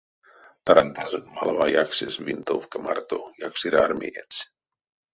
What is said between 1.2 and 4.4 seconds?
малава яксесь винтовка марто якстереармеец.